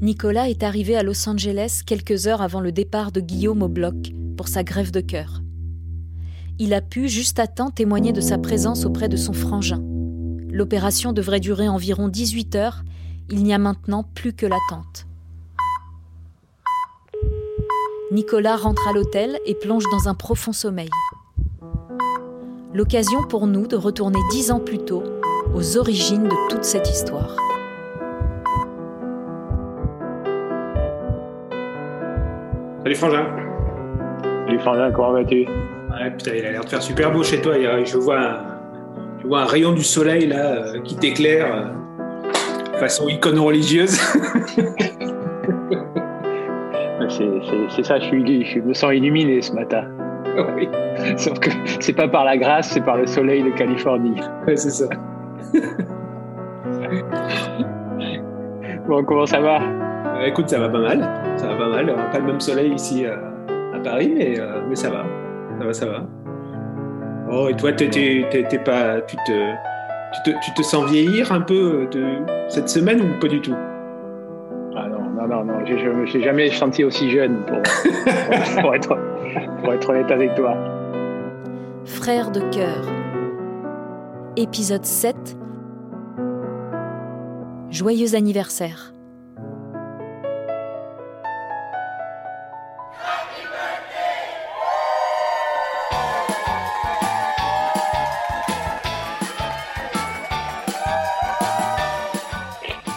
Nicolas 0.00 0.48
est 0.48 0.62
arrivé 0.62 0.96
à 0.96 1.02
Los 1.02 1.28
Angeles 1.28 1.80
quelques 1.84 2.28
heures 2.28 2.40
avant 2.40 2.60
le 2.60 2.70
départ 2.70 3.10
de 3.10 3.20
Guillaume 3.20 3.64
au 3.64 3.68
bloc 3.68 4.12
pour 4.36 4.46
sa 4.46 4.62
grève 4.62 4.92
de 4.92 5.00
cœur. 5.00 5.42
Il 6.60 6.72
a 6.72 6.80
pu, 6.80 7.08
juste 7.08 7.40
à 7.40 7.48
temps, 7.48 7.70
témoigner 7.70 8.12
de 8.12 8.20
sa 8.20 8.38
présence 8.38 8.84
auprès 8.84 9.08
de 9.08 9.16
son 9.16 9.32
frangin. 9.32 9.82
L'opération 10.50 11.12
devrait 11.12 11.40
durer 11.40 11.68
environ 11.68 12.06
18 12.06 12.54
heures. 12.54 12.84
Il 13.28 13.42
n'y 13.42 13.52
a 13.52 13.58
maintenant 13.58 14.04
plus 14.04 14.32
que 14.32 14.46
l'attente. 14.46 15.06
Nicolas 18.12 18.56
rentre 18.56 18.86
à 18.86 18.92
l'hôtel 18.92 19.40
et 19.46 19.54
plonge 19.56 19.84
dans 19.90 20.08
un 20.08 20.14
profond 20.14 20.52
sommeil. 20.52 20.90
L'occasion 22.72 23.26
pour 23.26 23.48
nous 23.48 23.66
de 23.66 23.76
retourner 23.76 24.20
dix 24.30 24.52
ans 24.52 24.60
plus 24.60 24.78
tôt 24.78 25.02
aux 25.54 25.76
origines 25.76 26.24
de 26.24 26.50
toute 26.50 26.64
cette 26.64 26.88
histoire. 26.88 27.36
Salut 32.84 32.94
Frangin. 32.94 33.26
Salut 34.46 34.60
Frangin, 34.60 34.92
comment 34.92 35.12
vas-tu? 35.12 35.46
Ouais, 35.46 36.10
putain, 36.16 36.30
il 36.36 36.46
a 36.46 36.52
l'air 36.52 36.64
de 36.64 36.68
faire 36.68 36.82
super 36.82 37.10
beau 37.10 37.24
chez 37.24 37.40
toi. 37.42 37.54
Je 37.84 37.96
vois 37.96 38.20
un, 38.20 38.36
je 39.20 39.26
vois 39.26 39.40
un 39.42 39.46
rayon 39.46 39.72
du 39.72 39.82
soleil 39.82 40.28
là 40.28 40.52
euh, 40.52 40.80
qui 40.82 40.94
t'éclaire 40.96 41.52
euh, 41.52 42.78
façon 42.78 43.08
icône 43.08 43.40
religieuse. 43.40 43.98
c'est 47.68 47.82
ça, 47.82 47.98
je, 47.98 48.04
suis, 48.04 48.44
je 48.46 48.60
me 48.60 48.72
sens 48.72 48.92
illuminé 48.94 49.42
ce 49.42 49.52
matin. 49.52 49.84
Oui. 50.56 50.68
Sauf 51.16 51.40
que 51.40 51.50
c'est 51.80 51.94
pas 51.94 52.06
par 52.06 52.24
la 52.24 52.36
grâce, 52.36 52.70
c'est 52.70 52.84
par 52.84 52.96
le 52.96 53.08
soleil 53.08 53.42
de 53.42 53.50
Californie. 53.50 54.20
Ouais, 54.46 54.54
c'est 54.56 54.70
ça. 54.70 54.86
bon, 58.86 59.02
comment 59.02 59.26
ça 59.26 59.40
va? 59.40 59.60
Euh, 60.18 60.26
Écoute, 60.26 60.48
ça 60.48 60.58
va 60.58 60.68
pas 60.68 60.80
mal. 60.80 61.08
Ça 61.36 61.46
va 61.48 61.56
pas 61.56 61.68
mal. 61.68 61.94
Pas 62.12 62.18
le 62.18 62.24
même 62.24 62.40
soleil 62.40 62.72
ici 62.72 63.06
euh, 63.06 63.16
à 63.74 63.78
Paris, 63.78 64.12
mais, 64.14 64.38
euh, 64.38 64.60
mais 64.68 64.76
ça 64.76 64.90
va. 64.90 65.04
Ça 65.58 65.64
va, 65.64 65.72
ça 65.72 65.86
va. 65.86 66.06
Oh, 67.30 67.48
et 67.48 67.54
toi, 67.54 67.72
t'es, 67.72 67.88
pas, 68.64 69.00
tu, 69.02 69.16
te, 69.16 69.32
tu, 70.12 70.22
te, 70.24 70.30
tu 70.44 70.54
te 70.54 70.62
sens 70.62 70.90
vieillir 70.90 71.30
un 71.32 71.40
peu 71.40 71.86
de 71.90 72.04
cette 72.48 72.68
semaine 72.68 73.00
ou 73.00 73.20
pas 73.20 73.28
du 73.28 73.40
tout? 73.40 73.54
Ah 74.76 74.88
non, 74.88 75.10
non, 75.10 75.28
non, 75.28 75.44
non. 75.44 75.66
Je 75.66 75.74
ne 75.74 75.92
me 75.92 76.06
jamais 76.06 76.50
senti 76.50 76.84
aussi 76.84 77.10
jeune 77.10 77.44
pour, 77.46 77.58
pour, 78.62 78.74
être, 78.74 78.96
pour 79.62 79.72
être 79.72 79.90
honnête 79.90 80.10
avec 80.10 80.34
toi. 80.34 80.56
Frère 81.84 82.30
de 82.30 82.40
cœur. 82.50 82.84
Épisode 84.36 84.84
7. 84.84 85.36
Joyeux 87.70 88.14
anniversaire. 88.14 88.94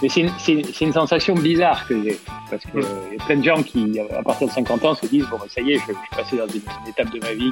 Mais 0.01 0.09
c'est 0.09 0.81
une, 0.81 0.93
sensation 0.93 1.35
bizarre 1.35 1.87
que 1.87 2.01
j'ai. 2.03 2.19
Parce 2.49 2.63
qu'il 2.63 2.81
y 2.81 3.21
a 3.21 3.25
plein 3.25 3.37
de 3.37 3.43
gens 3.43 3.61
qui, 3.61 3.99
à 3.99 4.23
partir 4.23 4.47
de 4.47 4.51
50 4.51 4.85
ans, 4.85 4.95
se 4.95 5.05
disent 5.05 5.27
Bon, 5.29 5.37
ça 5.47 5.61
y 5.61 5.73
est, 5.73 5.77
je, 5.77 5.83
suis 5.83 5.95
passé 6.15 6.37
dans 6.37 6.47
une, 6.47 6.61
étape 6.89 7.11
de 7.11 7.19
ma 7.19 7.33
vie 7.33 7.51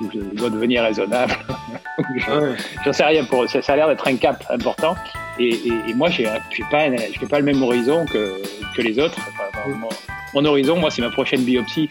où 0.00 0.10
je 0.12 0.18
dois 0.36 0.50
devenir 0.50 0.82
raisonnable. 0.82 1.34
J'en 2.84 2.92
sais 2.92 3.04
rien 3.04 3.24
pour 3.24 3.44
eux. 3.44 3.46
Ça, 3.48 3.60
a 3.66 3.76
l'air 3.76 3.88
d'être 3.88 4.06
un 4.06 4.16
cap 4.16 4.44
important. 4.50 4.94
Et, 5.38 5.72
moi, 5.94 6.10
je 6.10 6.22
n'ai 6.22 6.28
pas, 6.70 6.88
pas 7.28 7.38
le 7.38 7.44
même 7.44 7.62
horizon 7.62 8.04
que, 8.04 8.42
que 8.76 8.82
les 8.82 8.98
autres. 8.98 9.18
mon, 10.34 10.44
horizon, 10.44 10.76
moi, 10.76 10.90
c'est 10.90 11.02
ma 11.02 11.10
prochaine 11.10 11.42
biopsie. 11.42 11.88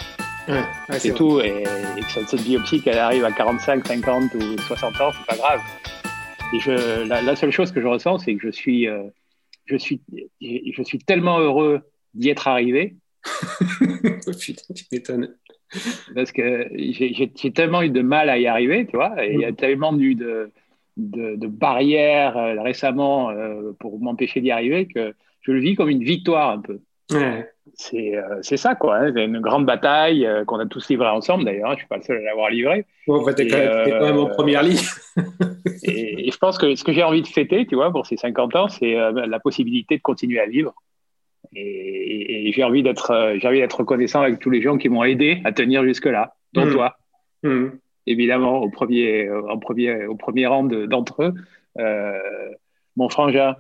c'est 0.92 1.14
tout. 1.16 1.40
Et, 1.40 1.64
que 1.64 2.26
cette, 2.28 2.44
biopsie, 2.44 2.82
qu'elle 2.82 3.00
arrive 3.00 3.26
à 3.26 3.32
45, 3.32 3.88
50 3.88 4.36
ou 4.36 4.58
60 4.60 5.02
ans, 5.02 5.12
c'est 5.12 5.26
pas 5.26 5.42
grave. 5.42 5.62
Et 6.54 6.60
je, 6.60 7.08
la, 7.08 7.36
seule 7.36 7.52
chose 7.52 7.72
que 7.72 7.82
je 7.82 7.88
ressens, 7.88 8.20
c'est 8.20 8.36
que 8.36 8.42
je 8.44 8.52
suis. 8.52 8.88
Euh, 8.88 9.02
je 9.72 9.78
suis, 9.78 10.02
je 10.42 10.84
suis 10.84 11.00
tellement 11.00 11.40
heureux 11.40 11.82
d'y 12.14 12.30
être 12.30 12.48
arrivé. 12.48 12.98
Putain, 14.40 14.74
tu 14.74 14.86
m'étonnes. 14.92 15.36
Parce 16.14 16.32
que 16.32 16.70
j'ai 16.76 17.54
tellement 17.54 17.82
eu 17.82 17.90
de 17.90 18.02
mal 18.02 18.30
à 18.30 18.38
y 18.38 18.48
arriver, 18.48 18.86
tu 18.86 18.98
vois, 18.98 19.26
et 19.26 19.34
il 19.34 19.40
y 19.40 19.46
a 19.46 19.52
mm. 19.52 19.56
tellement 19.56 19.98
eu 19.98 20.16
de, 20.16 20.52
de, 20.98 21.48
barrières 21.48 22.38
euh, 22.38 22.62
récemment 22.62 23.30
euh, 23.30 23.72
pour 23.80 24.00
m'empêcher 24.00 24.42
d'y 24.42 24.52
arriver 24.52 24.88
que 24.88 25.14
je 25.42 25.52
le 25.52 25.60
vis 25.60 25.76
comme 25.76 25.90
une 25.90 26.04
victoire 26.04 26.52
un 26.52 26.62
peu. 26.62 26.82
Ouais. 27.12 27.48
Euh, 27.94 28.40
c'est 28.42 28.58
ça, 28.58 28.76
quoi. 28.76 28.98
Hein. 28.98 29.12
C'est 29.16 29.26
une 29.26 29.40
grande 29.40 29.66
bataille 29.66 30.28
qu'on 30.46 30.60
a 30.60 30.66
tous 30.66 30.90
livrée 30.90 31.10
ensemble, 31.10 31.46
d'ailleurs. 31.46 31.70
Hein. 31.70 31.74
Je 31.74 31.76
ne 31.76 31.80
suis 31.80 31.88
pas 31.88 31.98
le 31.98 32.04
seul 32.04 32.18
à 32.18 32.22
l'avoir 32.22 32.50
livrée. 32.50 32.86
Bon, 33.08 33.24
tu 33.34 33.42
es, 33.44 33.48
quand 33.48 34.06
même 34.06 34.18
en 34.18 34.28
première 34.28 34.64
ligne. 34.64 34.78
et, 35.84 36.32
je 36.32 36.38
pense 36.38 36.58
que 36.58 36.76
ce 36.76 36.84
que 36.84 36.92
j'ai 36.92 37.04
envie 37.04 37.22
de 37.22 37.28
fêter, 37.28 37.66
tu 37.66 37.76
vois, 37.76 37.92
pour 37.92 38.06
ces 38.06 38.18
50 38.18 38.56
ans, 38.56 38.68
c'est 38.68 38.96
la 38.96 39.40
possibilité 39.40 39.98
de 39.98 40.02
continuer 40.02 40.40
à 40.40 40.48
vivre. 40.48 40.74
Et, 41.56 42.52
j'ai 42.54 42.64
envie 42.64 42.84
d'être 42.84 43.38
j'ai 43.40 43.48
envie 43.48 43.60
d'être 43.60 43.80
reconnaissant 43.80 44.22
avec 44.22 44.40
tous 44.40 44.50
les 44.50 44.62
gens 44.62 44.78
qui 44.78 44.90
m'ont 44.90 45.04
aidé 45.04 45.42
à 45.46 45.52
tenir 45.52 45.84
jusque-là, 45.84 46.36
dont 46.54 46.66
mmh. 46.66 46.72
toi. 46.72 46.98
Mmh. 47.44 47.68
Évidemment, 48.08 48.62
au 48.62 48.70
premier, 48.70 49.30
en 49.30 49.58
premier, 49.58 50.06
au 50.06 50.16
premier 50.16 50.48
rang 50.48 50.64
d'entre 50.64 51.24
eux, 51.24 51.34
mon 52.96 53.10
frangin, 53.10 53.56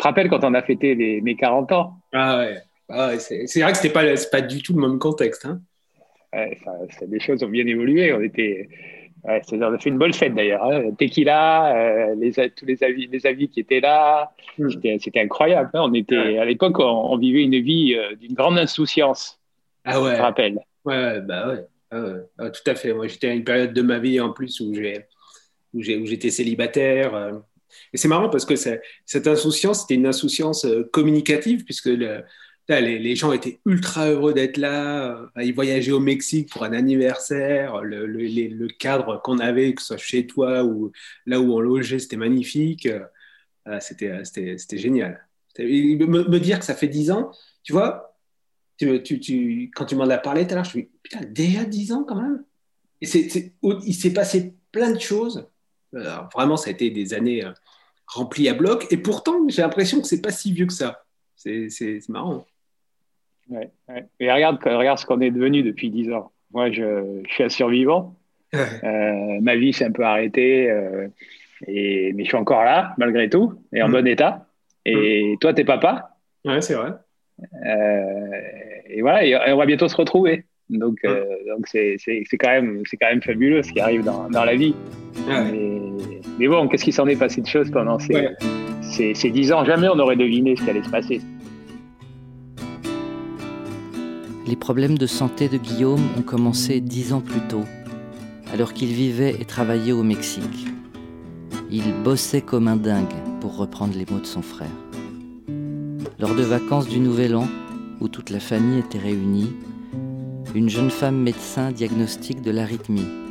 te 0.00 0.04
rappelles 0.04 0.28
quand 0.28 0.44
on 0.44 0.54
a 0.54 0.62
fêté 0.62 0.94
les, 0.94 1.20
mes 1.20 1.36
40 1.36 1.72
ans? 1.72 1.94
Ah 2.12 2.38
ouais, 2.38 2.56
ah 2.88 3.18
c'est 3.18 3.60
vrai 3.60 3.72
que 3.72 3.78
c'était 3.78 3.92
pas, 3.92 4.04
pas 4.30 4.40
du 4.40 4.62
tout 4.62 4.74
le 4.74 4.80
même 4.80 4.98
contexte. 4.98 5.46
Hein. 5.46 5.60
Ouais, 6.32 6.58
des 7.06 7.20
choses 7.20 7.42
ont 7.42 7.48
bien 7.48 7.66
évolué. 7.66 8.12
On 8.12 8.20
était, 8.20 8.68
ouais, 9.24 9.42
on 9.52 9.62
a 9.62 9.78
fait 9.78 9.90
une 9.90 9.98
bonne 9.98 10.12
fête 10.12 10.34
d'ailleurs. 10.34 10.64
Hein. 10.64 10.92
Tequila, 10.96 11.76
euh, 11.76 12.14
les, 12.16 12.32
tous 12.50 12.66
les 12.66 12.82
avis, 12.82 13.08
les 13.08 13.26
avis 13.26 13.48
qui 13.48 13.60
étaient 13.60 13.80
là, 13.80 14.32
hmm. 14.58 14.70
c'était 15.00 15.20
incroyable. 15.20 15.70
Hein. 15.74 15.82
On 15.84 15.94
était, 15.94 16.38
à 16.38 16.44
l'époque, 16.44 16.78
on, 16.78 17.16
vivait 17.16 17.42
une 17.42 17.60
vie 17.60 17.94
euh, 17.94 18.14
d'une 18.16 18.34
grande 18.34 18.58
insouciance. 18.58 19.40
Ah 19.84 20.00
ouais. 20.00 20.12
Je 20.12 20.16
te 20.16 20.22
rappelle. 20.22 20.60
Ouais, 20.84 21.20
bah 21.20 21.48
ouais. 21.48 21.64
Ah 21.90 22.00
ouais. 22.00 22.20
Ah, 22.38 22.50
tout 22.50 22.70
à 22.70 22.74
fait. 22.74 22.92
Moi, 22.92 23.08
j'étais 23.08 23.28
à 23.28 23.32
une 23.32 23.44
période 23.44 23.72
de 23.72 23.82
ma 23.82 23.98
vie 23.98 24.20
en 24.20 24.30
plus 24.30 24.60
où 24.60 24.72
j'ai 24.74 25.06
où 25.72 25.82
j'étais 25.82 26.30
célibataire. 26.30 27.42
Et 27.92 27.96
c'est 27.96 28.08
marrant 28.08 28.28
parce 28.28 28.44
que 28.44 28.54
cette 28.56 29.26
insouciance, 29.26 29.82
c'était 29.82 29.94
une 29.94 30.06
insouciance 30.06 30.64
euh, 30.64 30.88
communicative, 30.92 31.64
puisque 31.64 31.90
les, 32.68 33.16
gens 33.16 33.32
étaient 33.32 33.60
ultra 33.66 34.08
heureux 34.08 34.32
d'être 34.32 34.56
là. 34.56 35.28
Euh, 35.36 35.42
ils 35.42 35.54
voyageaient 35.54 35.92
au 35.92 36.00
Mexique 36.00 36.50
pour 36.50 36.64
un 36.64 36.72
anniversaire. 36.72 37.82
Le, 37.82 38.68
cadre 38.78 39.20
qu'on 39.22 39.38
avait, 39.38 39.74
que 39.74 39.82
ce 39.82 39.88
soit 39.88 39.96
chez 39.96 40.26
toi 40.26 40.64
ou 40.64 40.92
là 41.26 41.40
où 41.40 41.52
on 41.52 41.60
logeait, 41.60 41.98
c'était 41.98 42.16
magnifique. 42.16 42.88
Euh, 43.66 43.78
c'était 43.80 44.78
génial. 44.78 45.26
Me, 45.58 46.38
dire 46.38 46.58
que 46.58 46.64
ça 46.64 46.74
fait 46.74 46.88
10 46.88 47.10
ans, 47.10 47.32
tu 47.62 47.72
vois, 47.72 48.16
quand 48.80 49.84
tu 49.84 49.96
m'en 49.96 50.08
as 50.08 50.18
parlé 50.18 50.46
tout 50.46 50.52
à 50.52 50.54
l'heure, 50.56 50.64
je 50.64 50.70
me 50.70 50.72
suis 50.72 50.82
dit, 50.84 50.90
putain, 51.02 51.20
déjà 51.28 51.64
10 51.64 51.92
ans 51.92 52.04
quand 52.04 52.20
même. 52.20 52.44
Il 53.00 53.08
s'est 53.94 54.12
passé 54.12 54.54
plein 54.72 54.92
de 54.92 55.00
choses 55.00 55.46
vraiment, 55.92 56.56
ça 56.56 56.68
a 56.68 56.72
été 56.72 56.90
des 56.90 57.14
années 57.14 57.44
euh, 57.44 57.52
remplies 58.06 58.48
à 58.48 58.54
bloc. 58.54 58.86
Et 58.90 58.96
pourtant, 58.96 59.48
j'ai 59.48 59.62
l'impression 59.62 60.00
que 60.00 60.06
c'est 60.06 60.22
pas 60.22 60.30
si 60.30 60.52
vieux 60.52 60.66
que 60.66 60.72
ça. 60.72 61.04
C'est 61.36 62.00
marrant. 62.08 62.44
Ouais, 63.48 63.70
Et 64.20 64.30
regarde, 64.30 64.58
regarde 64.62 64.98
ce 64.98 65.06
qu'on 65.06 65.20
est 65.20 65.30
devenu 65.30 65.62
depuis 65.62 65.90
10 65.90 66.12
ans. 66.12 66.30
Moi, 66.52 66.70
je, 66.70 67.22
suis 67.28 67.44
un 67.44 67.48
survivant. 67.48 68.16
Euh, 68.54 69.38
ma 69.40 69.54
vie 69.54 69.72
s'est 69.72 69.84
un 69.84 69.92
peu 69.92 70.02
arrêtée, 70.02 70.68
euh, 70.68 71.06
et, 71.68 72.12
mais 72.14 72.24
je 72.24 72.30
suis 72.30 72.36
encore 72.36 72.64
là, 72.64 72.94
malgré 72.98 73.30
tout, 73.30 73.54
et 73.72 73.80
en 73.80 73.88
mm. 73.88 73.92
bon 73.92 74.06
état. 74.08 74.46
Et 74.84 75.34
mm. 75.34 75.38
toi, 75.38 75.54
t'es 75.54 75.64
papa? 75.64 76.16
Ouais, 76.44 76.60
c'est 76.60 76.74
vrai. 76.74 76.90
et 78.88 79.02
voilà, 79.02 79.24
et 79.24 79.52
on 79.52 79.56
va 79.56 79.66
bientôt 79.66 79.86
se 79.86 79.96
retrouver. 79.96 80.46
Donc, 80.68 80.98
mm. 81.04 81.48
donc 81.48 81.68
c'est 81.68 81.96
quand 82.40 82.50
même, 82.50 82.82
c'est 82.86 82.96
quand 82.96 83.08
même 83.08 83.22
fabuleux 83.22 83.62
ce 83.62 83.72
qui 83.72 83.78
arrive 83.78 84.02
dans, 84.02 84.28
dans 84.28 84.44
la 84.44 84.56
vie. 84.56 84.74
Mais, 86.40 86.48
bon, 86.48 86.68
qu'est-ce 86.68 86.84
qui 86.84 86.92
s'en 86.92 87.06
est 87.06 87.16
passé 87.16 87.42
de 87.42 87.46
choses 87.46 87.70
pendant 87.70 87.98
ces, 87.98 89.14
ces, 89.14 89.30
dix 89.30 89.52
ans? 89.52 89.62
Jamais 89.62 89.90
on 89.90 89.96
n'aurait 89.96 90.16
deviné 90.16 90.56
ce 90.56 90.62
qui 90.62 90.70
allait 90.70 90.82
se 90.82 90.88
passer. 90.88 91.20
Les 94.46 94.56
problèmes 94.56 94.96
de 94.96 95.06
santé 95.06 95.50
de 95.50 95.58
Guillaume 95.58 96.00
ont 96.18 96.22
commencé 96.22 96.80
dix 96.80 97.12
ans 97.12 97.20
plus 97.20 97.42
tôt, 97.50 97.64
alors 98.54 98.72
qu'il 98.72 98.88
vivait 98.88 99.36
et 99.38 99.44
travaillait 99.44 99.92
au 99.92 100.02
Mexique. 100.02 100.66
Il 101.70 101.92
bossait 102.02 102.40
comme 102.40 102.68
un 102.68 102.76
dingue, 102.76 103.04
pour 103.42 103.58
reprendre 103.58 103.92
les 103.94 104.06
mots 104.10 104.20
de 104.20 104.26
son 104.26 104.40
frère. 104.40 104.66
Lors 106.18 106.34
de 106.34 106.42
vacances 106.42 106.88
du 106.88 107.00
Nouvel 107.00 107.36
An, 107.36 107.48
où 108.00 108.08
toute 108.08 108.30
la 108.30 108.40
famille 108.40 108.78
était 108.78 108.98
réunie, 108.98 109.52
une 110.54 110.70
jeune 110.70 110.90
femme 110.90 111.18
médecin 111.18 111.70
diagnostique 111.70 112.40
de 112.40 112.50
l'arythmie 112.50 113.29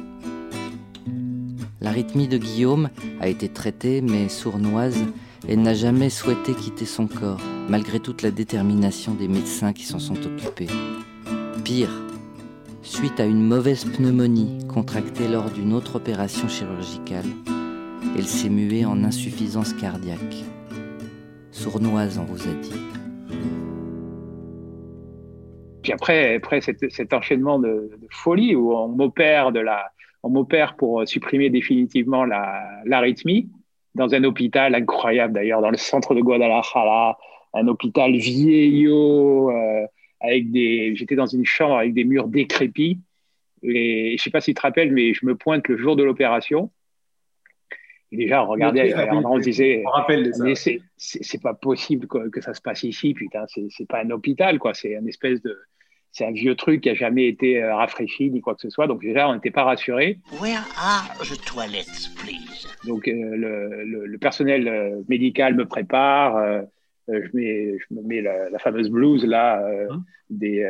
L'arythmie 1.90 2.28
de 2.28 2.38
Guillaume 2.38 2.92
a 3.20 3.28
été 3.28 3.50
traitée, 3.50 4.02
mais 4.02 4.30
sournoise, 4.30 5.04
elle 5.48 5.64
n'a 5.64 5.74
jamais 5.74 6.12
souhaité 6.12 6.54
quitter 6.54 6.86
son 6.86 7.08
corps, 7.08 7.42
malgré 7.68 8.00
toute 8.00 8.22
la 8.22 8.30
détermination 8.30 9.16
des 9.16 9.28
médecins 9.28 9.74
qui 9.74 9.86
s'en 9.86 9.98
sont 9.98 10.24
occupés. 10.24 10.68
Pire, 11.64 11.90
suite 12.84 13.20
à 13.20 13.26
une 13.26 13.42
mauvaise 13.42 13.86
pneumonie 13.86 14.60
contractée 14.68 15.28
lors 15.28 15.50
d'une 15.50 15.74
autre 15.74 15.96
opération 15.96 16.48
chirurgicale, 16.48 17.26
elle 18.16 18.28
s'est 18.28 18.50
muée 18.50 18.86
en 18.86 19.04
insuffisance 19.04 19.74
cardiaque. 19.74 20.44
Sournoise, 21.50 22.20
on 22.20 22.26
vous 22.26 22.44
a 22.44 22.54
dit. 22.54 22.82
Puis 25.82 25.92
après, 25.92 26.40
cet, 26.62 27.14
enchaînement 27.14 27.58
de, 27.58 27.90
folie 28.12 28.56
où 28.56 28.74
on 28.76 28.90
de 28.90 29.60
la, 29.60 29.92
on 30.24 30.30
m'opère 30.30 30.76
pour 30.76 31.08
supprimer 31.08 31.50
définitivement 31.50 32.26
l'arythmie 32.86 33.50
dans 33.96 34.14
un 34.14 34.24
hôpital 34.24 34.76
incroyable 34.76 35.34
d'ailleurs, 35.34 35.62
dans 35.62 35.72
le 35.72 35.78
centre 35.78 36.14
de 36.14 36.22
Guadalajara, 36.22 37.18
un 37.54 37.68
hôpital 37.68 38.16
vieillot, 38.16 39.52
euh, 39.52 39.86
avec 40.20 40.52
des, 40.52 40.96
j'étais 40.96 41.16
dans 41.16 41.26
une 41.26 41.46
chambre 41.46 41.78
avec 41.78 41.94
des 41.94 42.04
murs 42.04 42.28
décrépits. 42.28 43.00
Et 43.64 44.16
je 44.18 44.24
sais 44.24 44.30
pas 44.30 44.42
si 44.42 44.52
tu 44.52 44.56
te 44.56 44.62
rappelles, 44.62 44.92
mais 44.92 45.14
je 45.14 45.26
me 45.26 45.36
pointe 45.36 45.68
le 45.68 45.78
jour 45.78 45.96
de 45.96 46.04
l'opération. 46.04 46.72
Et 48.12 48.18
déjà, 48.18 48.44
on 48.44 48.48
regardait, 48.48 48.94
on, 49.12 49.38
se 49.38 49.44
disait, 49.44 49.84
c'est 50.98 51.42
pas 51.42 51.54
possible 51.54 52.08
que, 52.08 52.30
que, 52.30 52.42
ça 52.42 52.54
se 52.54 52.62
passe 52.62 52.84
ici, 52.84 53.14
putain, 53.14 53.46
c'est 53.48 53.88
pas 53.88 54.04
un 54.04 54.10
hôpital, 54.10 54.58
quoi, 54.58 54.74
c'est 54.74 54.96
un 54.96 55.06
espèce 55.06 55.42
de, 55.44 55.56
c'est 56.12 56.26
un 56.26 56.32
vieux 56.32 56.56
truc 56.56 56.82
qui 56.82 56.90
a 56.90 56.96
jamais 56.96 57.28
été 57.28 57.62
euh, 57.62 57.76
rafraîchi 57.76 58.32
ni 58.32 58.42
quoi 58.42 58.56
que 58.56 58.62
ce 58.62 58.70
soit. 58.70 58.88
Donc 58.88 59.02
déjà, 59.02 59.30
on 59.30 59.36
n'était 59.36 59.52
pas 59.52 59.64
rassurés. 59.64 60.20
Where 60.42 60.64
are 60.78 61.08
the 61.20 61.40
toilets, 61.46 62.10
please? 62.18 62.68
Donc 62.86 63.08
euh, 63.08 63.14
le, 63.14 64.06
le, 64.06 64.18
personnel 64.18 64.68
euh, 64.68 65.02
médical 65.08 65.56
me 65.56 65.66
prépare. 65.66 66.64
je, 67.08 67.30
mets, 67.34 67.78
je 67.78 67.96
me 67.96 68.02
mets 68.02 68.22
la, 68.22 68.60
fameuse 68.60 68.90
blouse 68.90 69.26
là 69.26 69.64
hein? 69.92 70.04
des, 70.30 70.68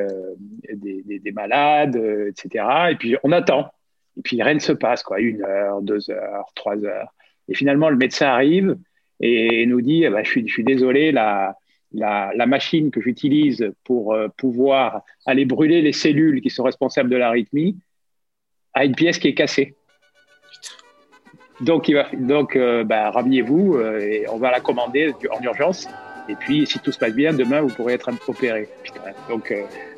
des, 0.74 1.20
des, 1.20 1.32
malades, 1.32 1.96
etc. 2.28 2.66
Et 2.92 2.96
puis 2.96 3.16
on 3.24 3.32
attend. 3.32 3.72
Et 4.18 4.22
puis 4.22 4.42
rien 4.42 4.54
ne 4.54 4.60
se 4.60 4.74
passe, 4.74 5.04
quoi. 5.04 5.20
Une 5.20 5.44
heure, 5.44 5.82
deux 5.82 6.10
heures, 6.10 6.46
trois 6.56 6.84
heures. 6.84 7.14
Et 7.48 7.56
finalement, 7.56 7.90
le 7.90 7.98
médecin 7.98 8.28
arrive 8.28 8.78
et 9.22 9.66
nous 9.66 9.82
dit, 9.82 10.04
eh 10.04 10.10
ben, 10.10 10.24
je, 10.24 10.30
suis, 10.30 10.48
je 10.48 10.54
suis 10.54 10.64
désolé, 10.64 11.12
la, 11.12 11.58
la, 11.94 12.46
machine 12.46 12.92
que 12.92 13.02
j'utilise 13.02 13.72
pour 13.84 14.14
euh, 14.14 14.28
pouvoir 14.38 15.04
aller 15.26 15.46
brûler 15.46 15.82
les 15.82 15.94
cellules 15.94 16.42
qui 16.42 16.50
sont 16.50 16.64
responsables 16.64 17.10
de 17.10 17.16
l'arythmie 17.16 17.78
a 18.74 18.86
une 18.86 18.96
pièce 18.96 19.18
qui 19.18 19.28
est 19.28 19.34
cassée. 19.34 19.76
Donc, 21.62 21.90
euh, 21.90 22.84
bah, 22.84 23.12
rhabillez-vous 23.12 23.76
euh, 23.76 24.24
on 24.32 24.38
va 24.38 24.52
la 24.52 24.60
commander 24.60 25.14
en 25.30 25.42
urgence. 25.42 25.88
Et 26.30 26.36
puis, 26.36 26.68
si 26.68 26.78
tout 26.80 26.92
se 26.92 27.00
passe 27.00 27.16
bien, 27.16 27.34
demain, 27.34 27.62
vous 27.62 27.74
pourrez 27.74 27.96
être 27.96 28.12
opéré. 28.28 28.70
Donc, 29.28 29.52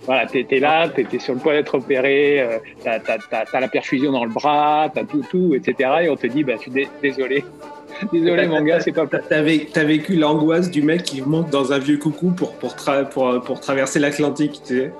voilà, 0.04 0.26
tu 0.28 0.40
es, 0.50 0.60
là, 0.60 0.88
tu 0.88 1.02
es, 1.02 1.20
sur 1.20 1.34
le 1.34 1.42
point 1.42 1.52
d'être 1.52 1.76
opéré, 1.76 2.62
tu 2.82 2.88
as, 2.88 3.60
la 3.60 3.68
perfusion 3.68 4.14
dans 4.14 4.24
le 4.24 4.32
bras, 4.32 4.90
tu 4.94 5.00
as 5.02 5.04
tout, 5.04 5.26
tout, 5.30 5.54
etc. 5.56 5.90
Et 6.04 6.10
on 6.10 6.16
te 6.16 6.28
dit, 6.28 6.46
bah, 6.46 6.58
suis 6.58 6.72
désolé, 7.02 7.44
Désolé, 8.14 8.48
mon 8.48 8.62
gars, 8.62 8.80
c'est 8.80 8.92
pas. 8.92 9.06
T'as 9.08 9.38
as 9.38 9.84
vécu 9.84 10.16
l'angoisse 10.16 10.70
du 10.70 10.82
mec 10.82 11.04
qui 11.04 11.22
monte 11.22 11.50
dans 11.50 11.74
un 11.74 11.80
vieux 11.80 11.98
coucou 11.98 12.32
pour, 12.32 12.54
pour, 12.54 12.76
pour, 13.12 13.42
pour 13.42 13.60
traverser 13.60 14.00
l'Atlantique, 14.00 14.62
tu 14.66 14.78
sais. 14.78 14.92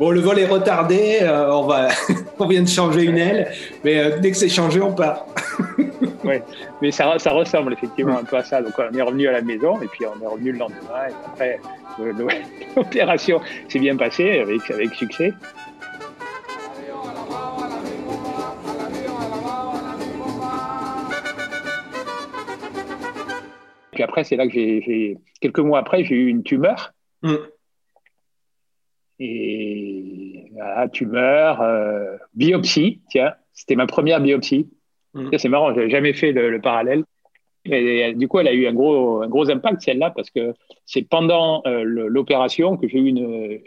Bon, 0.00 0.10
le 0.10 0.20
vol 0.20 0.38
est 0.38 0.46
retardé, 0.46 1.18
euh, 1.20 1.52
on, 1.52 1.66
va... 1.66 1.88
on 2.38 2.46
vient 2.46 2.62
de 2.62 2.68
changer 2.68 3.02
une 3.02 3.18
aile, 3.18 3.52
mais 3.84 3.98
euh, 3.98 4.18
dès 4.18 4.30
que 4.30 4.36
c'est 4.38 4.48
changé, 4.48 4.80
on 4.80 4.92
part. 4.92 5.26
oui, 6.24 6.36
mais 6.80 6.90
ça, 6.90 7.18
ça, 7.18 7.32
ressemble 7.32 7.74
effectivement 7.74 8.16
un 8.16 8.24
peu 8.24 8.36
à 8.36 8.42
ça. 8.42 8.62
Donc, 8.62 8.72
on 8.78 8.96
est 8.96 9.02
revenu 9.02 9.28
à 9.28 9.32
la 9.32 9.42
maison 9.42 9.78
et 9.82 9.86
puis 9.88 10.06
on 10.06 10.24
est 10.24 10.26
revenu 10.26 10.52
le 10.52 10.58
lendemain. 10.58 10.78
Et 11.06 11.12
après, 11.26 11.60
l'opération 12.76 13.42
s'est 13.68 13.78
bien 13.78 13.94
passée 13.94 14.40
avec, 14.40 14.70
avec 14.70 14.94
succès. 14.94 15.34
Puis 24.00 24.04
après, 24.06 24.24
c'est 24.24 24.36
là 24.36 24.46
que 24.46 24.54
j'ai. 24.54 25.18
Quelques 25.42 25.58
mois 25.58 25.78
après, 25.78 26.04
j'ai 26.04 26.14
eu 26.14 26.28
une 26.28 26.42
tumeur. 26.42 26.94
Mm. 27.22 27.34
Et 29.18 30.50
voilà, 30.54 30.88
tumeur, 30.88 31.60
euh, 31.60 32.16
biopsie, 32.32 33.02
tiens, 33.10 33.34
c'était 33.52 33.76
ma 33.76 33.86
première 33.86 34.22
biopsie. 34.22 34.70
Mm. 35.12 35.28
C'est 35.36 35.50
marrant, 35.50 35.74
j'avais 35.74 35.90
jamais 35.90 36.14
fait 36.14 36.32
le, 36.32 36.58
parallèle. 36.62 37.04
Et, 37.66 38.14
du 38.14 38.26
coup, 38.26 38.38
elle 38.38 38.48
a 38.48 38.54
eu 38.54 38.66
un 38.66 38.72
gros, 38.72 39.20
un 39.20 39.28
gros 39.28 39.50
impact, 39.50 39.82
celle-là, 39.82 40.12
parce 40.16 40.30
que 40.30 40.54
c'est 40.86 41.02
pendant 41.02 41.60
euh, 41.66 41.82
l'opération 41.84 42.78
que 42.78 42.88
j'ai 42.88 43.00
eu 43.00 43.08
une, 43.08 43.52
euh, 43.52 43.58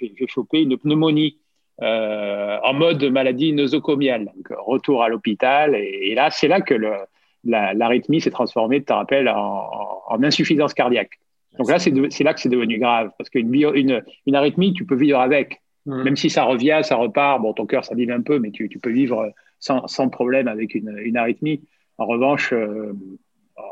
j'ai 0.00 0.26
chopé 0.26 0.62
une 0.62 0.78
pneumonie 0.78 1.36
en 1.82 2.72
mode 2.72 3.04
maladie 3.04 3.52
nosocomiale. 3.52 4.24
Donc, 4.24 4.58
retour 4.58 5.02
à 5.02 5.10
l'hôpital. 5.10 5.74
Et, 5.74 6.12
et, 6.12 6.14
là, 6.14 6.30
c'est 6.30 6.48
là 6.48 6.62
que 6.62 6.72
le, 6.72 6.92
l'arythmie 7.44 8.20
s'est 8.20 8.30
transformée, 8.30 8.80
tu 8.80 8.86
te 8.86 8.92
rappelles, 8.92 9.28
en, 9.28 10.22
insuffisance 10.22 10.74
cardiaque. 10.74 11.18
Donc 11.58 11.70
là, 11.70 11.78
c'est 11.78 11.90
là 12.24 12.34
que 12.34 12.40
c'est 12.40 12.48
devenu 12.48 12.78
grave, 12.78 13.10
parce 13.18 13.28
qu'une 13.28 13.52
une, 13.54 14.02
une 14.26 14.34
arythmie, 14.34 14.72
tu 14.72 14.86
peux 14.86 14.94
vivre 14.94 15.20
avec. 15.20 15.60
Mmh. 15.84 16.02
Même 16.02 16.16
si 16.16 16.30
ça 16.30 16.44
revient, 16.44 16.80
ça 16.82 16.96
repart, 16.96 17.42
bon, 17.42 17.52
ton 17.52 17.66
cœur 17.66 17.84
s'abîme 17.84 18.10
un 18.10 18.22
peu, 18.22 18.38
mais 18.38 18.50
tu, 18.52 18.68
tu 18.68 18.78
peux 18.78 18.90
vivre 18.90 19.32
sans, 19.58 19.86
sans, 19.88 20.08
problème 20.08 20.48
avec 20.48 20.74
une, 20.74 20.96
une 21.02 21.16
arythmie. 21.16 21.60
En 21.98 22.06
revanche, 22.06 22.52
euh, 22.52 22.92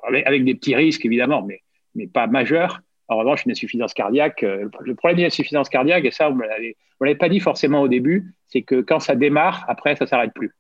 avec, 0.05 0.45
des 0.45 0.55
petits 0.55 0.75
risques, 0.75 1.05
évidemment, 1.05 1.43
mais, 1.43 1.61
mais 1.95 2.07
pas 2.07 2.27
majeurs. 2.27 2.81
En 3.09 3.17
revanche, 3.17 3.45
une 3.45 3.53
insuffisance 3.53 3.95
cardiaque, 3.95 4.43
euh, 4.45 4.69
le 4.81 4.95
problème 4.95 5.19
de 5.19 5.23
l'insuffisance 5.25 5.69
cardiaque, 5.69 6.05
et 6.05 6.11
ça, 6.11 6.31
on 6.31 6.37
ne 6.37 6.43
l'avait 7.01 7.15
pas 7.17 7.29
dit 7.29 7.41
forcément 7.41 7.81
au 7.81 7.89
début, 7.89 8.35
c'est 8.47 8.63
que 8.63 8.81
quand 8.81 9.01
ça 9.01 9.17
démarre, 9.17 9.65
après, 9.69 9.97
ça 9.97 10.07
s'arrête 10.07 10.33
plus. 10.33 10.55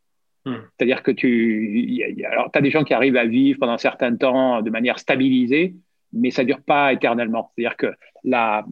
Hmm. 0.46 0.56
C'est-à-dire 0.76 1.02
que 1.02 1.10
tu. 1.10 2.02
alors, 2.30 2.50
tu 2.50 2.58
as 2.58 2.62
des 2.62 2.70
gens 2.70 2.84
qui 2.84 2.94
arrivent 2.94 3.16
à 3.16 3.26
vivre 3.26 3.58
pendant 3.58 3.72
un 3.72 3.78
certain 3.78 4.14
temps 4.16 4.62
de 4.62 4.70
manière 4.70 4.98
stabilisée, 4.98 5.74
mais 6.12 6.30
ça 6.30 6.42
ne 6.42 6.46
dure 6.46 6.62
pas 6.62 6.92
éternellement. 6.92 7.50
C'est-à-dire 7.54 7.76
que 7.76 7.94
là, 8.24 8.64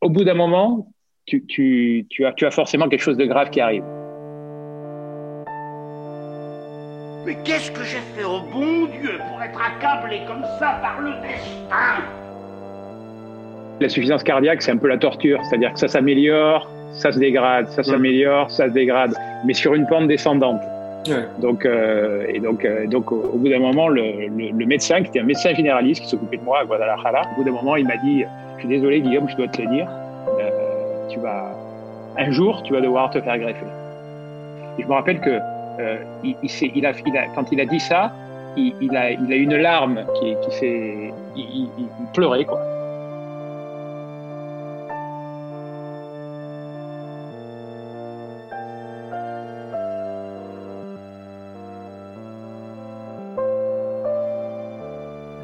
au 0.00 0.10
bout 0.10 0.24
d'un 0.24 0.34
moment, 0.34 0.88
tu, 1.24 1.44
tu, 1.46 2.06
tu, 2.10 2.24
as, 2.26 2.32
tu 2.32 2.44
as 2.44 2.50
forcément 2.50 2.88
quelque 2.88 3.02
chose 3.02 3.16
de 3.16 3.24
grave 3.24 3.50
qui 3.50 3.60
arrive. 3.60 3.84
Mais 7.24 7.36
qu'est-ce 7.44 7.72
que 7.72 7.82
j'ai 7.82 7.98
fait 8.16 8.24
au 8.24 8.40
bon 8.52 8.86
Dieu 8.86 9.18
pour 9.28 9.42
être 9.42 9.60
accablé 9.60 10.20
comme 10.26 10.44
ça 10.60 10.78
par 10.80 11.00
le 11.00 11.10
destin? 11.22 12.04
L'insuffisance 13.80 14.22
cardiaque, 14.22 14.62
c'est 14.62 14.70
un 14.70 14.76
peu 14.76 14.88
la 14.88 14.96
torture, 14.96 15.40
c'est-à-dire 15.44 15.72
que 15.72 15.78
ça 15.78 15.88
s'améliore, 15.88 16.70
ça 16.92 17.12
se 17.12 17.18
dégrade, 17.18 17.68
ça 17.68 17.82
hmm. 17.82 17.84
s'améliore, 17.84 18.50
ça 18.50 18.68
se 18.68 18.72
dégrade, 18.72 19.14
mais 19.44 19.54
sur 19.54 19.74
une 19.74 19.86
pente 19.86 20.08
descendante. 20.08 20.62
Donc, 21.38 21.64
euh, 21.64 22.26
et 22.28 22.40
donc, 22.40 22.64
euh, 22.64 22.86
donc 22.86 23.12
au, 23.12 23.36
bout 23.36 23.48
d'un 23.48 23.58
moment, 23.58 23.88
le, 23.88 24.28
le, 24.28 24.66
médecin, 24.66 25.02
qui 25.02 25.08
était 25.08 25.20
un 25.20 25.24
médecin 25.24 25.54
généraliste 25.54 26.02
qui 26.02 26.08
s'occupait 26.08 26.36
de 26.38 26.42
moi 26.42 26.60
à 26.60 26.64
Guadalajara, 26.64 27.22
au 27.32 27.36
bout 27.36 27.44
d'un 27.44 27.52
moment, 27.52 27.76
il 27.76 27.86
m'a 27.86 27.96
dit 27.96 28.24
Je 28.54 28.60
suis 28.60 28.68
désolé, 28.68 29.00
Guillaume, 29.00 29.28
je 29.28 29.36
dois 29.36 29.48
te 29.48 29.62
le 29.62 29.68
dire, 29.68 29.88
euh, 30.40 31.08
tu 31.08 31.18
vas, 31.18 31.52
un 32.18 32.30
jour, 32.30 32.62
tu 32.62 32.72
vas 32.72 32.80
devoir 32.80 33.10
te 33.10 33.20
faire 33.20 33.38
greffer. 33.38 33.66
Et 34.78 34.82
je 34.82 34.86
me 34.86 34.92
rappelle 34.92 35.20
que 35.20 35.38
il, 36.22 36.86
a, 36.86 36.92
quand 37.34 37.52
il 37.52 37.60
a 37.60 37.66
dit 37.66 37.80
ça, 37.80 38.12
il, 38.56 38.96
a, 38.96 39.10
il 39.10 39.32
a 39.32 39.36
une 39.36 39.56
larme 39.56 40.04
qui, 40.18 40.34
qui 40.42 40.56
s'est. 40.56 41.12
Il 41.36 41.68
pleurait, 42.14 42.44
quoi. 42.44 42.58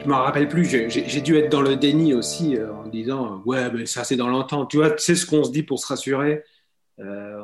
Je 0.02 0.08
me 0.08 0.14
rappelle 0.14 0.48
plus, 0.48 0.64
j'ai 0.88 1.20
dû 1.20 1.36
être 1.36 1.50
dans 1.50 1.62
le 1.62 1.76
déni 1.76 2.14
aussi 2.14 2.56
euh, 2.56 2.72
en 2.72 2.88
disant 2.88 3.42
ouais, 3.46 3.70
mais 3.72 3.86
ça 3.86 4.04
c'est 4.04 4.16
dans 4.16 4.28
longtemps. 4.28 4.66
Tu 4.66 4.78
vois, 4.78 4.90
tu 4.90 5.02
sais 5.02 5.14
ce 5.14 5.26
qu'on 5.26 5.44
se 5.44 5.52
dit 5.52 5.62
pour 5.62 5.78
se 5.78 5.86
rassurer. 5.86 6.42
Euh, 7.00 7.40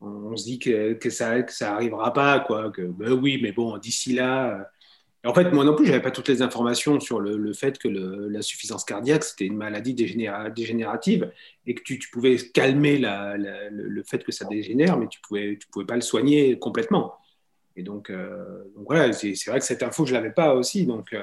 on, 0.00 0.36
se 0.36 0.44
dit 0.44 0.58
que, 0.58 1.10
ça 1.10 1.42
que 1.42 2.12
pas, 2.12 2.40
quoi. 2.40 2.70
Que 2.70 2.82
ben 2.82 3.12
oui, 3.12 3.40
mais 3.42 3.52
bon, 3.52 3.78
d'ici 3.78 4.12
là. 4.14 4.68
Euh. 5.24 5.30
en 5.30 5.34
fait, 5.34 5.50
moi 5.52 5.64
non 5.64 5.74
plus, 5.74 5.86
j'avais 5.86 6.02
pas 6.02 6.10
toutes 6.10 6.28
les 6.28 6.42
informations 6.42 7.00
sur 7.00 7.20
le, 7.20 7.52
fait 7.52 7.78
que 7.78 7.88
l'insuffisance 7.88 8.84
cardiaque 8.84 9.24
c'était 9.24 9.46
une 9.46 9.56
maladie 9.56 9.94
dégénérative 9.94 11.32
et 11.66 11.74
que 11.74 11.82
tu, 11.82 11.98
pouvais 12.12 12.36
calmer 12.36 12.98
le, 12.98 14.02
fait 14.04 14.22
que 14.24 14.32
ça 14.32 14.44
dégénère, 14.44 14.98
mais 14.98 15.08
tu 15.08 15.20
pouvais 15.20 15.58
pouvais 15.72 15.86
pas 15.86 15.96
le 15.96 16.02
soigner 16.02 16.58
complètement. 16.58 17.14
Et 17.76 17.82
donc, 17.82 18.12
donc 18.12 18.86
voilà, 18.86 19.12
c'est 19.12 19.34
vrai 19.48 19.58
que 19.58 19.64
cette 19.64 19.82
info 19.82 20.06
je 20.06 20.12
l'avais 20.12 20.30
pas 20.30 20.54
aussi, 20.54 20.86
donc 20.86 21.14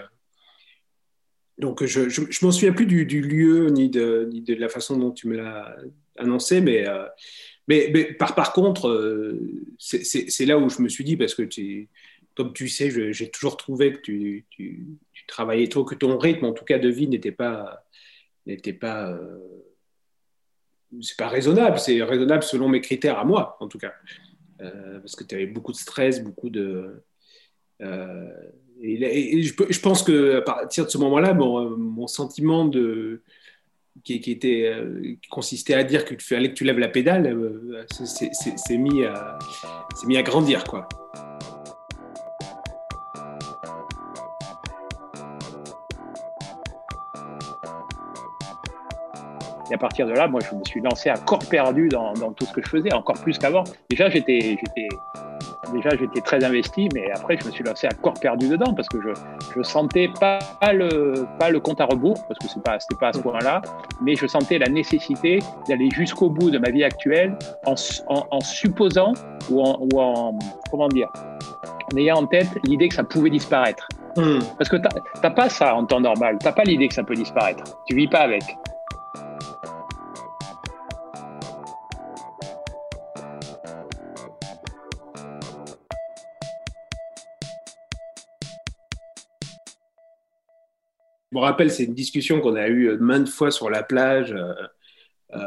donc, 1.62 1.86
je 1.86 2.01
ne 2.01 2.46
m'en 2.46 2.51
souviens 2.51 2.74
plus 2.74 2.88
du, 2.88 3.22
lieu 3.22 3.70
ni 3.70 3.88
de, 3.88 4.27
ni 4.34 4.41
de, 4.41 4.56
la 4.56 4.68
façon 4.68 4.98
dont 4.98 5.12
tu 5.12 5.27
me 5.27 5.38
l'as 5.38 5.75
annoncé, 6.18 6.60
mais, 6.60 6.89
euh, 6.89 7.06
mais, 7.68 8.15
par, 8.15 8.34
par 8.34 8.51
contre, 8.51 8.88
euh, 8.88 9.39
c'est 9.77 10.46
là 10.48 10.58
où 10.58 10.70
je 10.70 10.82
me 10.82 10.89
suis 10.89 11.03
dit, 11.03 11.18
parce 11.18 11.36
que 11.36 11.44
comme 12.36 12.51
tu 12.53 12.68
sais, 12.68 13.13
j'ai 13.13 13.30
toujours 13.30 13.58
trouvé 13.58 13.94
que 13.94 14.00
tu, 14.01 14.48
tu, 14.50 14.98
travaillais 15.27 15.68
trop, 15.68 15.86
que 15.86 15.94
ton 15.94 16.18
rythme, 16.18 16.46
en 16.46 16.51
tout 16.51 16.65
cas 16.65 16.80
de 16.80 16.89
vie, 16.89 17.08
n'était 17.08 17.32
pas, 17.32 17.86
n'était 18.48 18.74
pas, 18.74 19.15
c'est 21.00 21.15
pas 21.15 21.27
raisonnable. 21.27 21.77
C'est 21.77 22.01
raisonnable 22.01 22.41
selon 22.41 22.70
mes 22.70 22.82
critères 22.82 23.20
à 23.20 23.24
moi, 23.24 23.58
en 23.60 23.68
tout 23.68 23.77
cas, 23.77 23.94
parce 24.58 25.15
que 25.15 25.24
tu 25.24 25.36
avais 25.36 25.46
beaucoup 25.46 25.74
de 25.74 25.77
stress, 25.77 26.24
beaucoup 26.24 26.50
de 26.50 27.03
et, 28.83 29.43
je, 29.43 29.79
pense 29.79 30.03
que 30.03 30.38
à 30.38 30.41
partir 30.41 30.85
de 30.85 30.89
ce 30.89 30.97
moment-là, 30.97 31.33
mon, 31.33 32.07
sentiment 32.07 32.65
de, 32.65 33.21
qui, 34.03 34.15
était, 34.15 34.71
euh, 34.73 35.15
consistait 35.29 35.75
à 35.75 35.83
dire 35.83 36.05
qu'il 36.05 36.19
fallait 36.19 36.50
que 36.50 36.55
tu 36.55 36.63
lèves 36.63 36.79
la 36.79 36.88
pédale, 36.88 37.27
euh, 37.27 37.85
c'est 37.89 38.77
mis, 38.77 39.03
à, 39.05 40.23
grandir. 40.23 40.63
Quoi. 40.63 40.88
Et 49.69 49.73
à 49.73 49.77
partir 49.77 50.07
de 50.07 50.11
là, 50.11 50.27
moi, 50.27 50.41
je 50.50 50.55
me 50.55 50.63
suis 50.65 50.81
lancé 50.81 51.09
à 51.09 51.17
corps 51.17 51.47
perdu 51.47 51.88
dans 51.88 52.33
tout 52.33 52.45
ce 52.45 52.51
que 52.51 52.61
je 52.63 52.67
faisais, 52.67 52.93
encore 52.93 53.21
plus 53.21 53.38
qu'avant. 53.38 53.63
Déjà, 53.89 54.09
j'étais 54.09 54.57
déjà 55.72 55.90
j'étais 55.92 56.22
très 56.22 56.44
investi, 56.44 56.90
mais 56.94 57.10
après 57.12 57.38
je 57.40 57.46
me 57.46 57.51
suis 57.51 57.63
lancé 57.63 57.88
à 57.88 57.92
corps 57.92 58.20
perdu 58.20 58.48
dedans 58.48 58.74
parce 58.74 58.88
que 58.88 59.01
je 59.01 59.10
je 59.56 59.63
sentais 59.63 60.10
pas, 60.20 60.40
le 60.74 61.25
pas 61.40 61.50
le 61.50 61.60
compte 61.60 61.82
à 61.82 61.86
rebours 61.86 62.24
parce 62.28 62.40
que 62.40 62.48
c'est 62.48 62.63
pas 62.63 62.80
c'était 62.80 63.00
pas 63.00 63.10
à 63.10 63.13
ce 63.13 63.20
point-là, 63.20 63.62
mais 64.01 64.16
je 64.16 64.28
sentais 64.28 64.58
la 64.58 64.70
nécessité 64.70 65.40
d'aller 65.68 65.90
jusqu'au 65.92 66.30
bout 66.30 66.51
de 66.51 66.58
ma 66.58 66.70
vie 66.70 66.84
actuelle 66.84 67.38
en, 67.66 67.75
en, 68.08 68.40
supposant 68.42 69.13
ou 69.50 69.62
en, 69.62 69.80
ou 69.92 70.00
en 70.00 70.38
comment 70.70 70.88
dire 70.88 71.10
en 71.92 71.98
ayant 71.98 72.18
en 72.18 72.28
tête 72.28 72.50
l'idée 72.63 72.90
que 72.90 72.96
ça 72.96 73.04
pouvait 73.04 73.30
disparaître. 73.30 73.88
Hmm. 74.16 74.40
Parce 74.58 74.70
que 74.70 74.78
t'as 75.22 75.30
pas 75.30 75.50
ça 75.50 75.75
en 75.75 75.86
temps 75.86 76.01
normal, 76.01 76.38
t'as 76.40 76.51
pas 76.51 76.63
l'idée 76.63 76.88
que 76.88 76.94
ça 76.94 77.04
peut 77.04 77.16
disparaître. 77.16 77.63
Tu 77.88 77.96
vis 77.96 78.08
pas 78.08 78.20
avec. 78.20 78.44
Je 91.31 91.38
me 91.38 91.41
rappelle, 91.41 91.71
c'est 91.71 91.85
une 91.85 91.93
discussion 91.93 92.41
qu'on 92.41 92.55
a 92.55 92.67
eue 92.67 92.89
euh, 92.89 92.97
maintes 93.00 93.29
fois 93.29 93.51
sur 93.51 93.69
la 93.69 93.83
plage, 93.83 94.33
euh, 94.33 94.53
euh, 95.33 95.45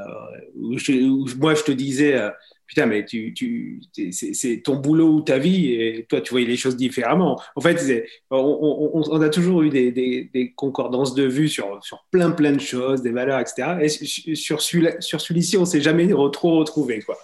où, 0.56 1.28
moi 1.38 1.54
je 1.54 1.62
te 1.62 1.72
disais, 1.72 2.18
putain, 2.66 2.86
mais 2.86 3.04
tu, 3.04 3.82
c'est 4.10 4.62
ton 4.64 4.76
boulot 4.76 5.08
ou 5.08 5.20
ta 5.20 5.36
vie, 5.36 5.72
et 5.74 6.06
toi 6.08 6.22
tu 6.22 6.30
voyais 6.30 6.46
les 6.46 6.56
choses 6.56 6.76
différemment. 6.76 7.38
En 7.54 7.60
fait, 7.60 8.08
on, 8.30 9.20
a 9.20 9.28
toujours 9.28 9.62
eu 9.62 9.68
des, 9.68 10.54
concordances 10.56 11.14
de 11.14 11.24
vues 11.24 11.50
sur, 11.50 11.84
sur 11.84 12.06
plein 12.10 12.30
plein 12.30 12.52
de 12.52 12.60
choses, 12.60 13.02
des 13.02 13.10
valeurs, 13.10 13.40
etc. 13.40 13.76
Et 13.82 13.88
sur, 14.34 14.62
celui-ci, 14.62 15.58
on 15.58 15.66
s'est 15.66 15.82
jamais 15.82 16.08
trop 16.32 16.58
retrouvé, 16.60 17.02
quoi. 17.02 17.18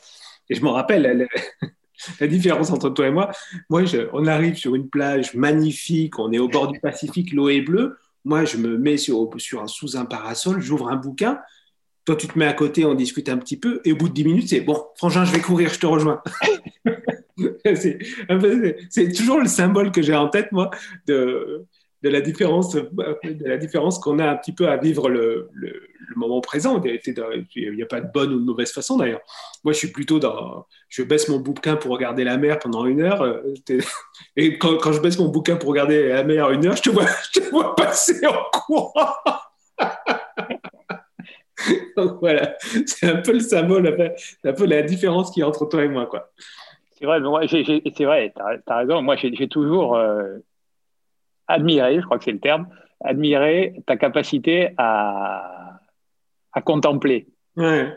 Et 0.51 0.55
je 0.55 0.63
me 0.63 0.69
rappelle. 0.69 1.29
La, 2.19 2.27
différence 2.27 2.71
entre 2.71 2.89
toi 2.89 3.09
et 3.09 3.11
moi, 3.11 3.31
moi, 3.69 3.83
on 4.15 4.27
arrive 4.27 4.57
sur 4.57 4.75
une 4.75 4.89
plage 4.89 5.35
magnifique, 5.35 6.19
on 6.19 6.33
est 6.33 6.39
au 6.39 6.49
bord 6.49 6.69
du 6.69 6.81
Pacifique, 6.81 7.35
l'eau 7.35 7.51
est 7.51 7.61
bleue. 7.61 7.99
Moi, 8.25 8.45
je 8.45 8.57
me 8.57 8.77
mets 8.77 8.97
sur, 8.97 9.31
un, 9.61 9.67
sous 9.67 9.97
un 9.97 10.05
parasol, 10.05 10.61
j'ouvre 10.61 10.89
un 10.89 10.97
bouquin. 10.97 11.39
Toi, 12.05 12.17
tu 12.17 12.27
te 12.27 12.39
mets 12.39 12.47
à 12.47 12.53
côté, 12.53 12.85
on 12.85 12.95
discute 12.95 13.29
un 13.29 13.39
petit 13.39 13.59
peu. 13.59 13.81
Et 13.85 13.93
au 13.93 13.97
bout 13.97 14.09
de 14.09 14.15
10 14.15 14.25
minutes, 14.25 14.49
c'est 14.49 14.61
bon, 14.61 14.83
Frangin, 14.97 15.25
je 15.25 15.33
vais 15.33 15.41
courir, 15.41 15.73
je 15.73 15.79
te 15.79 15.87
rejoins. 15.87 16.23
c'est 17.75 19.13
toujours 19.13 19.41
le 19.41 19.49
symbole 19.49 19.93
que 19.93 20.03
j'ai 20.03 20.15
en 20.15 20.29
tête, 20.29 20.53
moi, 20.53 20.71
de, 21.07 21.67
de 22.03 22.09
la 22.09 22.21
différence, 22.21 22.75
de 22.75 23.45
la 23.45 23.59
différence 23.59 23.99
qu'on 23.99 24.19
a 24.19 24.31
un 24.31 24.37
petit 24.37 24.53
peu 24.53 24.69
à 24.69 24.77
vivre 24.77 25.09
le, 25.09 25.51
le, 25.53 25.89
moment 26.17 26.41
présent. 26.41 26.83
Il 26.83 27.75
n'y 27.75 27.83
a 27.83 27.87
pas 27.87 28.01
de 28.01 28.11
bonne 28.13 28.33
ou 28.33 28.41
de 28.41 28.45
mauvaise 28.45 28.73
façon 28.73 28.97
d'ailleurs. 28.97 29.21
Moi, 29.63 29.73
je 29.73 29.79
suis 29.79 29.93
plutôt 29.93 30.19
dans, 30.19 30.67
je 30.89 31.03
baisse 31.03 31.29
mon 31.29 31.39
bouquin 31.39 31.77
pour 31.77 31.93
regarder 31.93 32.25
la 32.25 32.37
mer 32.37 32.59
pendant 32.59 32.87
une 32.87 33.03
heure. 33.03 33.23
Euh, 33.23 33.43
et 34.37 34.59
quand, 34.59 34.77
quand, 34.79 34.93
je 34.93 35.01
baisse 35.01 35.19
mon 35.19 35.29
bouquin 35.29 35.57
pour 35.57 35.71
regarder 35.71 36.09
la 36.09 36.25
mer 36.25 36.51
une 36.51 36.67
heure, 36.67 36.77
je 36.77 36.83
te 36.83 36.91
vois, 36.91 37.07
je 37.33 37.41
te 37.41 37.51
vois 37.51 37.77
passer 37.77 38.27
en 38.27 38.45
courant. 38.53 39.15
Donc 41.97 42.19
voilà, 42.21 42.57
c'est 42.87 43.07
un 43.07 43.17
peu 43.17 43.33
le 43.33 43.41
symbole, 43.41 44.15
c'est 44.43 44.49
un 44.49 44.55
peu 44.55 44.65
la 44.65 44.83
différence 44.83 45.31
qui 45.31 45.41
y 45.41 45.43
a 45.43 45.49
entre 45.49 45.67
toi 45.67 45.85
et 45.85 45.89
moi. 45.89 46.09
C'est 46.99 47.07
vrai, 47.07 47.21
c'est 47.49 48.05
vrai, 48.05 48.33
as, 48.67 48.77
raison. 48.77 49.03
Moi, 49.03 49.17
j'ai 49.17 49.49
toujours, 49.49 49.97
euh, 49.97 50.39
admirer, 51.51 51.97
je 51.97 52.05
crois 52.05 52.19
que 52.19 52.25
c'est 52.25 52.33
le 52.33 52.41
terme, 52.41 52.69
admirer 53.03 53.83
ta 53.87 53.97
capacité 53.97 54.71
à, 54.79 55.81
à 56.53 56.61
contempler. 56.61 57.29
Ouais. 57.57 57.93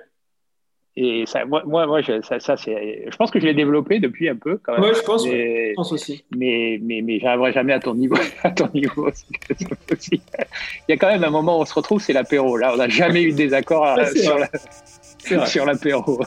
Et 0.96 1.24
ça, 1.26 1.44
moi, 1.46 1.64
moi, 1.66 2.02
je, 2.02 2.22
ça, 2.22 2.40
ça 2.40 2.56
c'est, 2.56 3.08
je 3.10 3.16
pense 3.18 3.32
que 3.32 3.40
je 3.40 3.46
l'ai 3.48 3.56
développé 3.56 4.00
depuis 4.00 4.30
un 4.30 4.36
peu 4.36 4.60
quand 4.62 4.74
même. 4.74 4.84
Ouais, 4.84 4.94
je 4.94 5.02
pense, 5.02 5.26
je 5.26 5.74
pense 5.74 5.92
aussi. 5.92 6.24
Mais, 6.36 6.80
mais, 6.84 7.02
mais 7.02 7.20
j'arriverai 7.20 7.52
jamais 7.52 7.74
à 7.74 7.80
ton 7.80 7.96
niveau. 7.96 8.16
À 8.44 8.52
ton 8.52 8.70
niveau 8.74 9.10
Il 10.12 10.20
y 10.90 10.92
a 10.92 10.98
quand 10.98 11.08
même 11.08 11.24
un 11.24 11.32
moment 11.32 11.58
où 11.58 11.62
on 11.62 11.66
se 11.66 11.74
retrouve, 11.74 12.00
c'est 12.00 12.14
l'apéro. 12.14 12.58
Là, 12.58 12.74
on 12.74 12.78
n'a 12.78 12.90
jamais 12.90 13.24
eu 13.24 13.32
de 13.32 13.38
désaccord 13.38 13.98
sur, 14.16 14.38
la, 14.38 15.46
sur 15.48 15.66
l'apéro. 15.66 16.22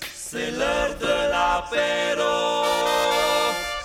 c'est 0.00 0.50
l'heure 0.52 0.96
de 0.98 1.30
l'apéro. 1.30 2.64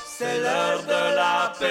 C'est 0.06 0.40
l'heure 0.40 0.84
de 0.84 0.90
l'apéro. 0.90 1.17
Mais 1.60 1.66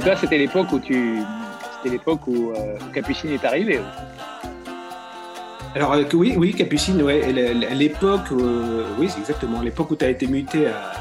toi, 0.00 0.16
c'était 0.16 0.38
l'époque 0.38 0.72
où 0.72 0.78
tu, 0.78 1.18
c'était 1.76 1.90
l'époque 1.90 2.26
où 2.26 2.52
euh, 2.52 2.78
Capucine 2.94 3.32
est 3.32 3.44
arrivé. 3.44 3.80
Alors 5.74 5.92
euh, 5.92 6.04
oui, 6.14 6.36
oui, 6.38 6.54
Capucine, 6.54 7.02
ouais, 7.02 7.30
l'époque, 7.74 8.32
euh, 8.32 8.86
oui, 8.98 9.10
c'est 9.10 9.20
exactement 9.20 9.60
l'époque 9.60 9.90
où 9.90 9.96
tu 9.96 10.06
as 10.06 10.08
été 10.08 10.26
muté 10.26 10.68
à, 10.68 10.92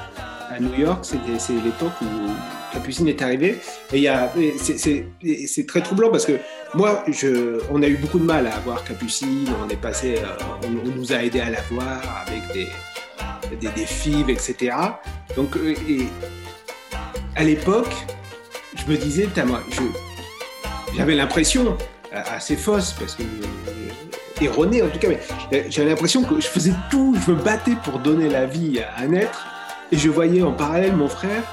à 0.53 0.59
New 0.59 0.73
York, 0.73 1.05
c'est 1.05 1.53
l'époque 1.53 1.93
où 2.01 2.28
Capucine 2.89 3.07
est 3.07 3.21
arrivée. 3.21 3.59
Et 3.93 5.47
c'est 5.47 5.67
très 5.67 5.81
troublant 5.81 6.09
parce 6.09 6.25
que 6.25 6.39
moi, 6.73 7.03
je, 7.07 7.61
on 7.69 7.83
a 7.83 7.87
eu 7.87 7.97
beaucoup 7.97 8.17
de 8.17 8.23
mal 8.23 8.47
à 8.47 8.55
avoir 8.55 8.83
Capucine. 8.83 9.47
On 9.63 9.69
est 9.69 9.79
passé, 9.79 10.15
euh, 10.17 10.67
on, 10.67 10.89
nous 10.97 11.13
a 11.13 11.23
aidé 11.23 11.39
à 11.39 11.51
la 11.51 11.61
voir 11.69 12.25
avec 12.25 12.41
des, 12.51 12.67
des, 13.57 13.71
des 13.73 13.85
fives, 13.85 14.29
etc. 14.29 14.75
Donc, 15.35 15.55
euh, 15.55 15.75
et, 15.87 16.07
à 17.35 17.43
l'époque, 17.43 17.93
je 18.75 18.91
me 18.91 18.97
disais, 18.97 19.29
moi, 19.45 19.61
j'avais 20.97 21.15
l'impression 21.15 21.77
assez 22.11 22.55
fausse 22.55 22.93
parce 22.93 23.13
que 23.13 23.21
euh, 23.21 24.43
erronée 24.43 24.81
en 24.81 24.89
tout 24.89 24.97
cas, 24.97 25.09
mais 25.51 25.65
j'avais 25.69 25.89
l'impression 25.89 26.23
que 26.23 26.41
je 26.41 26.47
faisais 26.47 26.73
tout, 26.89 27.15
je 27.23 27.31
me 27.31 27.37
battais 27.37 27.75
pour 27.83 27.99
donner 27.99 28.29
la 28.29 28.47
vie 28.47 28.79
à 28.79 29.03
un 29.03 29.13
être 29.13 29.45
et 29.91 29.97
je 29.97 30.09
voyais 30.09 30.41
en 30.41 30.53
parallèle 30.53 30.95
mon 30.95 31.07
frère, 31.07 31.43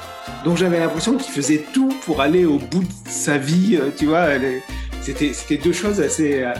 dont 0.44 0.56
j'avais 0.56 0.78
l'impression 0.78 1.16
qu'il 1.16 1.32
faisait 1.32 1.64
tout 1.72 1.92
pour 2.04 2.20
aller 2.20 2.44
au 2.44 2.58
bout 2.58 2.82
de 2.82 3.10
sa 3.10 3.38
vie, 3.38 3.76
euh, 3.76 3.90
tu 3.96 4.06
vois. 4.06 4.28
C'était, 5.02 5.56
deux 5.56 5.72
choses 5.72 6.00
assez. 6.00 6.42
Euh, 6.42 6.52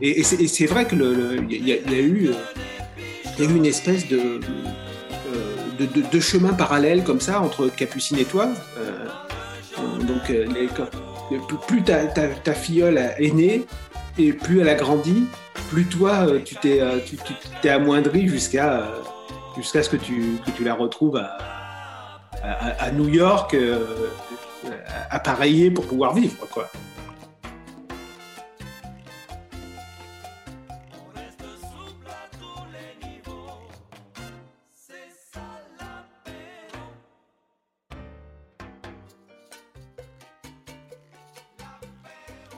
et, 0.00 0.22
c'est 0.22 0.66
vrai 0.66 0.84
que 0.86 0.94
il 1.50 1.66
y, 1.66 1.72
a 1.72 1.98
eu, 1.98 2.30
une 3.38 3.66
espèce 3.66 4.06
de, 4.08 4.40
de, 5.78 6.02
de, 6.10 6.20
chemin 6.20 6.52
parallèle 6.52 7.02
comme 7.02 7.20
ça 7.20 7.40
entre 7.40 7.68
Capucine 7.68 8.18
et 8.18 8.24
toi. 8.24 8.48
donc, 10.06 11.60
plus 11.66 11.82
ta, 11.82 12.54
filleule 12.54 12.98
est 13.18 13.34
née 13.34 13.64
et 14.18 14.32
plus 14.32 14.60
elle 14.60 14.68
a 14.68 14.74
grandi, 14.74 15.24
plus 15.70 15.86
toi, 15.86 16.26
tu 16.44 16.56
t'es, 16.56 16.80
tu, 17.06 17.16
t'es 17.62 17.70
amoindri 17.70 18.28
jusqu'à 18.28 18.86
jusqu'à 19.56 19.82
ce 19.82 19.88
que 19.88 19.96
tu, 19.96 20.38
que 20.44 20.50
tu 20.50 20.64
la 20.64 20.74
retrouves 20.74 21.16
à, 21.16 21.63
à, 22.44 22.90
New 22.90 23.08
York, 23.08 23.54
euh, 23.54 24.10
appareillée 25.10 25.70
pour 25.70 25.86
pouvoir 25.86 26.14
vivre. 26.14 26.46
Quoi. 26.50 26.70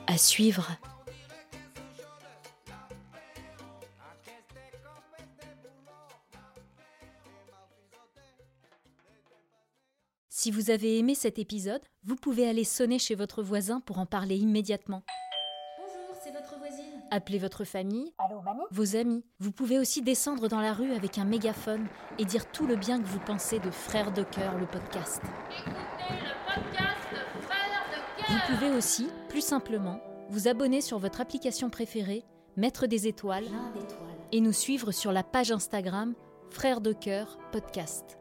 À 0.08 0.18
suivre 0.18 0.70
Si 10.46 10.52
vous 10.52 10.70
avez 10.70 10.96
aimé 10.96 11.16
cet 11.16 11.40
épisode, 11.40 11.82
vous 12.04 12.14
pouvez 12.14 12.48
aller 12.48 12.62
sonner 12.62 13.00
chez 13.00 13.16
votre 13.16 13.42
voisin 13.42 13.80
pour 13.80 13.98
en 13.98 14.06
parler 14.06 14.36
immédiatement. 14.36 15.02
Bonjour, 15.76 16.16
c'est 16.22 16.30
votre 16.30 16.56
voisine. 16.56 17.02
Appelez 17.10 17.40
votre 17.40 17.64
famille, 17.64 18.14
Allô, 18.18 18.40
mamie 18.42 18.62
vos 18.70 18.94
amis. 18.94 19.24
Vous 19.40 19.50
pouvez 19.50 19.76
aussi 19.76 20.02
descendre 20.02 20.46
dans 20.46 20.60
la 20.60 20.72
rue 20.72 20.92
avec 20.92 21.18
un 21.18 21.24
mégaphone 21.24 21.88
et 22.20 22.24
dire 22.24 22.48
tout 22.52 22.68
le 22.68 22.76
bien 22.76 23.02
que 23.02 23.08
vous 23.08 23.18
pensez 23.18 23.58
de 23.58 23.72
Frères 23.72 24.12
de 24.12 24.22
cœur, 24.22 24.56
le 24.56 24.66
podcast. 24.66 25.20
Écoutez 25.50 26.14
le 26.14 26.54
podcast 26.54 27.26
Frères 27.40 27.84
de 27.90 28.22
cœur. 28.22 28.30
Vous 28.30 28.54
pouvez 28.54 28.70
aussi, 28.70 29.08
plus 29.28 29.44
simplement, 29.44 29.98
vous 30.30 30.46
abonner 30.46 30.80
sur 30.80 31.00
votre 31.00 31.20
application 31.20 31.70
préférée, 31.70 32.22
mettre 32.56 32.86
des 32.86 33.08
étoiles 33.08 33.46
Plein 33.46 33.72
d'étoiles. 33.72 34.28
et 34.30 34.40
nous 34.40 34.52
suivre 34.52 34.92
sur 34.92 35.10
la 35.10 35.24
page 35.24 35.50
Instagram 35.50 36.14
Frères 36.50 36.80
de 36.80 36.92
cœur 36.92 37.36
podcast. 37.50 38.15